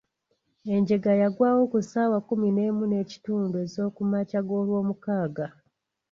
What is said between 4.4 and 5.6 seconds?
g'olwomukaaga.